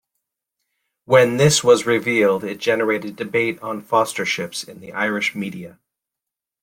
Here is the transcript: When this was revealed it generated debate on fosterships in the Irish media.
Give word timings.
When 1.05 1.37
this 1.37 1.63
was 1.63 1.85
revealed 1.85 2.43
it 2.43 2.57
generated 2.57 3.15
debate 3.15 3.59
on 3.61 3.83
fosterships 3.83 4.67
in 4.67 4.79
the 4.79 4.93
Irish 4.93 5.35
media. 5.35 5.77